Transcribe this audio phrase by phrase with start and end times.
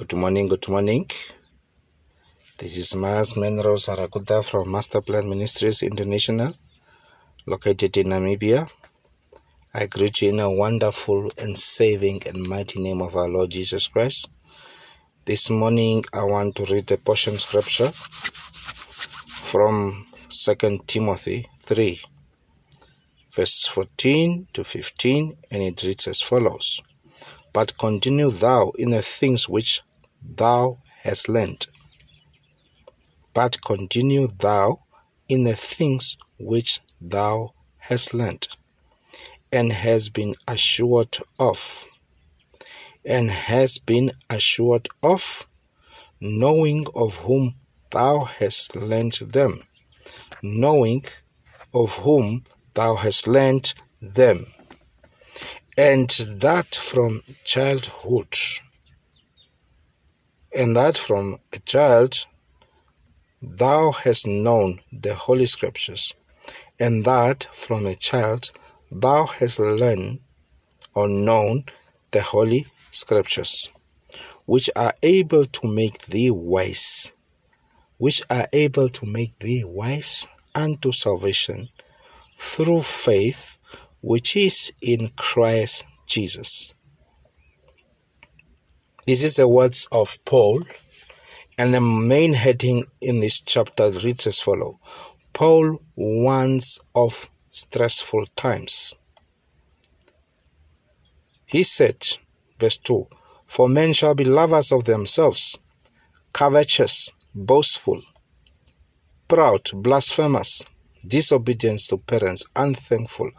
[0.00, 1.04] Good morning, good morning.
[2.56, 6.54] This is Mas Menro Sarakuta from Master Plan Ministries International,
[7.44, 8.66] located in Namibia.
[9.74, 13.88] I greet you in a wonderful and saving and mighty name of our Lord Jesus
[13.88, 14.30] Christ.
[15.26, 17.90] This morning I want to read a portion scripture
[19.28, 22.00] from 2 Timothy 3,
[23.32, 26.80] verse 14 to 15, and it reads as follows
[27.52, 29.82] But continue thou in the things which
[30.22, 31.68] thou hast learnt.
[33.32, 34.80] But continue thou
[35.28, 38.48] in the things which thou hast learnt,
[39.52, 41.86] and has been assured of,
[43.04, 45.46] and has been assured of,
[46.20, 47.54] knowing of whom
[47.90, 49.62] thou hast learnt them,
[50.42, 51.04] knowing
[51.72, 54.46] of whom thou hast learnt them,
[55.76, 56.10] and
[56.40, 58.34] that from childhood
[60.54, 62.26] and that from a child
[63.40, 66.14] thou hast known the Holy Scriptures,
[66.78, 68.50] and that from a child
[68.90, 70.20] thou hast learned
[70.94, 71.64] or known
[72.10, 73.70] the Holy Scriptures,
[74.44, 77.12] which are able to make thee wise,
[77.98, 81.68] which are able to make thee wise unto salvation
[82.36, 83.58] through faith
[84.00, 86.74] which is in Christ Jesus.
[89.10, 90.62] This is the words of Paul,
[91.58, 94.76] and the main heading in this chapter reads as follows
[95.32, 98.94] Paul warns of stressful times.
[101.44, 102.06] He said,
[102.60, 103.08] verse 2
[103.46, 105.58] For men shall be lovers of themselves,
[106.32, 108.02] covetous, boastful,
[109.26, 110.64] proud, blasphemous,
[111.04, 113.32] disobedient to parents, unthankful,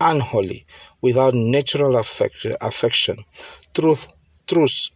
[0.00, 0.66] unholy,
[1.00, 3.24] without natural affection,
[3.74, 4.06] truth,
[4.46, 4.90] truth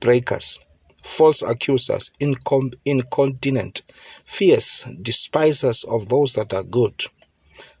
[0.00, 0.60] breakers,
[1.02, 3.82] false accusers, incom- incontinent,
[4.24, 7.04] fierce, despisers of those that are good,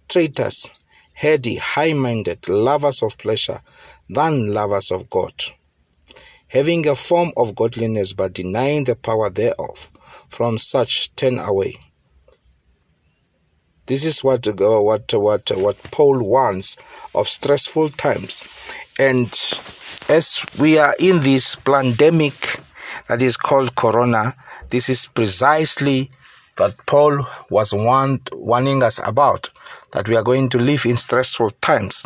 [0.08, 0.70] traitors,
[1.14, 3.60] heady, high minded, lovers of pleasure
[4.08, 5.34] than lovers of God,
[6.48, 9.90] having a form of godliness but denying the power thereof.
[10.28, 11.76] From such turn away.
[13.86, 16.76] This is what uh, what what what Paul wants
[17.14, 19.28] of stressful times, and
[20.08, 22.34] as we are in this pandemic
[23.08, 24.34] that is called Corona,
[24.70, 26.10] this is precisely
[26.56, 29.50] what Paul was warned, warning us about
[29.92, 32.04] that we are going to live in stressful times.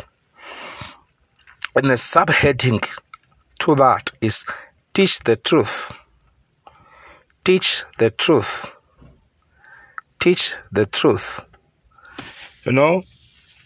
[1.75, 2.85] And the subheading
[3.61, 4.45] to that is
[4.93, 5.91] teach the truth.
[7.43, 8.69] Teach the truth.
[10.19, 11.41] Teach the truth.
[12.63, 13.03] You know,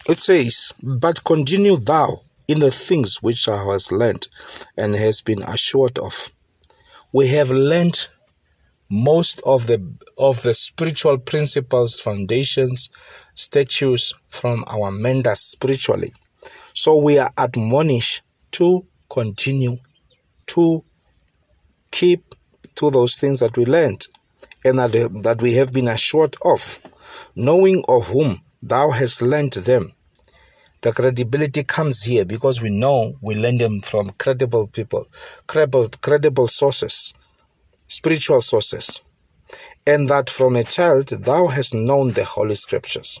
[0.08, 4.26] it says, But continue thou in the things which thou hast learned
[4.76, 6.30] and has been assured of.
[7.12, 8.08] We have learned
[8.88, 9.84] most of the
[10.18, 12.88] of the spiritual principles, foundations,
[13.34, 16.12] statutes from our mentors spiritually.
[16.72, 19.78] So we are admonished to continue
[20.46, 20.84] to
[21.90, 22.34] keep
[22.76, 24.06] to those things that we learned
[24.64, 24.92] and that,
[25.22, 26.80] that we have been assured of,
[27.34, 29.92] knowing of whom thou hast learnt them.
[30.82, 35.06] The credibility comes here because we know we learn them from credible people,
[35.46, 37.14] credible, credible sources,
[37.88, 39.00] spiritual sources,
[39.86, 43.20] and that from a child thou hast known the Holy Scriptures,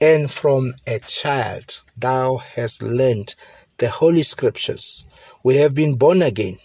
[0.00, 3.34] and from a child thou hast learned
[3.78, 5.06] the Holy Scriptures.
[5.42, 6.58] We have been born again.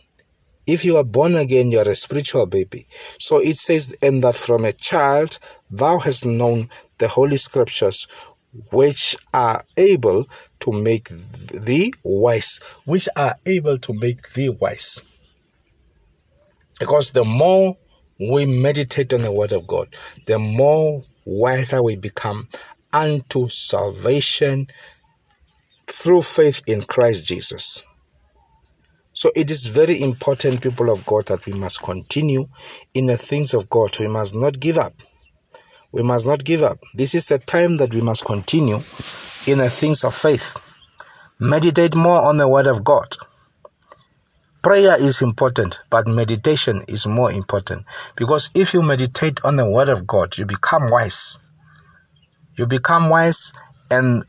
[0.66, 2.86] If you are born again, you are a spiritual baby.
[2.90, 6.70] So it says, and that from a child thou hast known
[7.00, 8.08] the Holy Scriptures,
[8.72, 10.26] which are able
[10.62, 15.02] to make thee wise, which are able to make thee wise.
[16.80, 17.78] Because the more
[18.20, 19.96] we meditate on the Word of God,
[20.28, 22.48] the more wiser we become
[22.94, 24.68] unto salvation
[25.88, 27.84] through faith in Christ Jesus.
[29.14, 32.48] So it is very important, people of God, that we must continue
[32.94, 33.98] in the things of God.
[34.00, 34.94] We must not give up.
[35.92, 36.80] We must not give up.
[36.96, 38.80] This is the time that we must continue
[39.46, 40.58] in the things of faith.
[41.40, 43.16] Meditate more on the Word of God.
[44.64, 47.86] Prayer is important, but meditation is more important.
[48.16, 51.38] Because if you meditate on the Word of God, you become wise.
[52.56, 53.52] You become wise,
[53.92, 54.24] and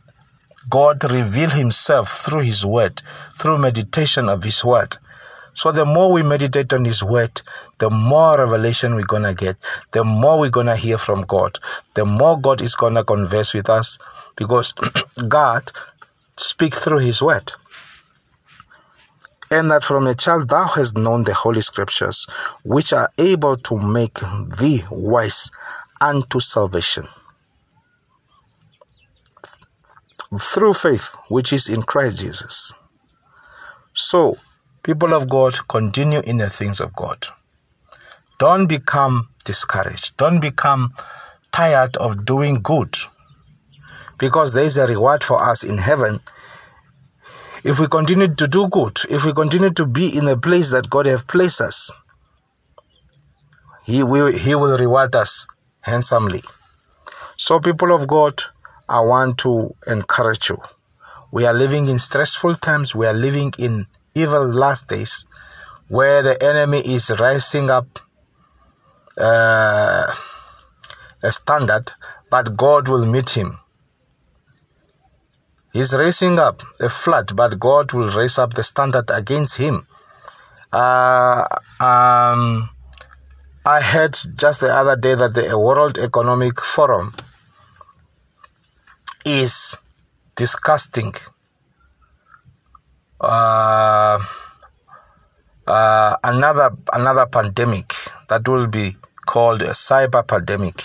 [0.68, 3.02] God reveal Himself through His Word,
[3.38, 4.96] through meditation of His Word.
[5.52, 7.42] So the more we meditate on His Word,
[7.78, 9.56] the more revelation we're gonna get,
[9.92, 11.58] the more we're gonna hear from God,
[11.94, 13.98] the more God is gonna converse with us,
[14.36, 14.72] because
[15.28, 15.70] God
[16.36, 17.52] speak through His Word.
[19.50, 22.26] and that from a child thou hast known the holy scriptures,
[22.64, 24.18] which are able to make
[24.58, 25.50] thee wise
[26.00, 27.06] unto salvation.
[30.38, 32.72] Through faith which is in Christ Jesus.
[33.92, 34.36] So,
[34.82, 37.26] people of God, continue in the things of God.
[38.38, 40.16] Don't become discouraged.
[40.16, 40.92] Don't become
[41.52, 42.96] tired of doing good.
[44.18, 46.20] Because there is a reward for us in heaven
[47.64, 50.90] if we continue to do good, if we continue to be in the place that
[50.90, 51.90] God has placed us,
[53.86, 55.46] He will, he will reward us
[55.80, 56.42] handsomely.
[57.38, 58.42] So, people of God,
[58.88, 60.58] I want to encourage you.
[61.30, 65.26] We are living in stressful times, we are living in evil last days
[65.88, 67.98] where the enemy is rising up
[69.18, 70.12] uh,
[71.22, 71.92] a standard,
[72.30, 73.58] but God will meet him.
[75.72, 79.86] He's raising up a flood, but God will raise up the standard against him.
[80.72, 81.46] Uh,
[81.80, 82.70] um,
[83.66, 87.14] I heard just the other day that the World Economic Forum
[89.24, 89.76] is
[90.36, 91.14] disgusting.
[93.20, 94.18] uh,
[95.66, 97.94] uh, another another pandemic
[98.28, 100.82] that will be called a cyber pandemic,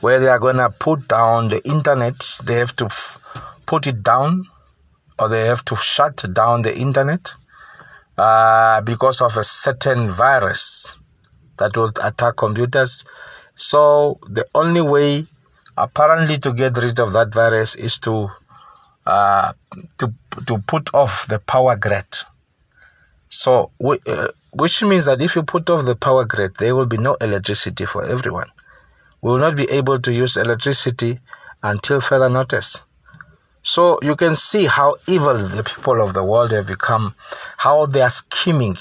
[0.00, 2.38] where they are going to put down the internet.
[2.44, 3.18] They have to f-
[3.66, 4.44] put it down
[5.18, 7.34] or they have to shut down the internet
[8.16, 10.96] uh, because of a certain virus
[11.56, 13.04] that will attack computers.
[13.54, 15.24] So the only way,
[15.78, 18.30] apparently, to get rid of that virus is to
[19.06, 19.52] uh,
[19.98, 20.12] to
[20.46, 22.06] to put off the power grid.
[23.28, 26.96] So, uh, which means that if you put off the power grid, there will be
[26.96, 28.50] no electricity for everyone.
[29.20, 31.20] We will not be able to use electricity
[31.62, 32.80] until further notice.
[33.62, 37.14] So you can see how evil the people of the world have become,
[37.58, 38.76] how they are scheming,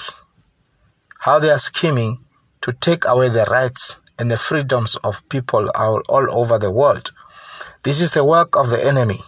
[1.20, 2.20] how they are scheming
[2.62, 7.12] to take away the rights and the freedoms of people all, all over the world.
[7.84, 9.20] This is the work of the enemy,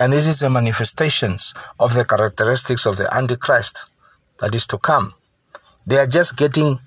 [0.00, 3.84] and this is the manifestations of the characteristics of the Antichrist
[4.38, 5.14] that is to come.
[5.86, 6.78] They are just getting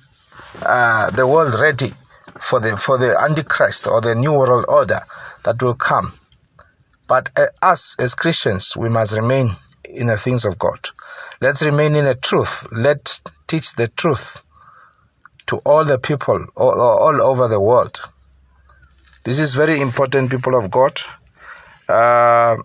[0.63, 1.93] uh, the world ready
[2.39, 5.01] for the for the Antichrist or the New World Order
[5.43, 6.13] that will come.
[7.07, 9.55] But uh, us as Christians, we must remain
[9.85, 10.89] in the things of God.
[11.41, 12.67] Let's remain in the truth.
[12.71, 14.41] Let's teach the truth
[15.47, 17.99] to all the people all, all over the world.
[19.23, 20.99] This is very important, people of God.
[21.89, 22.57] Uh,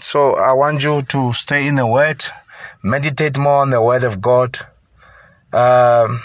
[0.00, 2.24] so I want you to stay in the Word,
[2.82, 4.58] meditate more on the Word of God.
[5.52, 6.22] Um,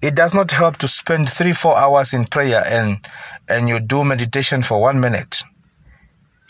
[0.00, 3.06] it does not help to spend three, four hours in prayer and
[3.48, 5.42] and you do meditation for one minute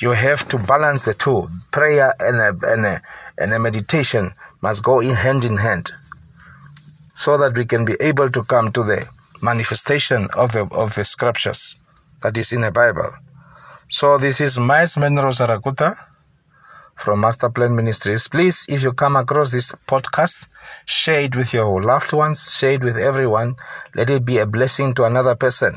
[0.00, 1.46] you have to balance the two.
[1.70, 3.02] Prayer and a, and a,
[3.38, 4.32] and a meditation
[4.62, 5.92] must go in hand in hand
[7.20, 9.06] so that we can be able to come to the
[9.42, 11.76] manifestation of the, of the scriptures
[12.22, 13.12] that is in the Bible.
[13.88, 15.98] So this is Mais Menro Zarakuta
[16.96, 18.26] from Master Plan Ministries.
[18.26, 20.48] Please, if you come across this podcast,
[20.86, 23.54] share it with your loved ones, share it with everyone.
[23.94, 25.74] Let it be a blessing to another person.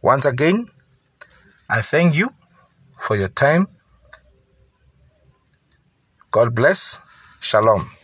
[0.00, 0.66] Once again,
[1.68, 2.30] I thank you
[2.96, 3.68] for your time.
[6.30, 7.00] God bless.
[7.42, 7.95] Shalom.